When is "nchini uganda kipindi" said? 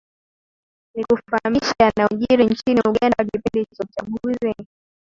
2.51-3.65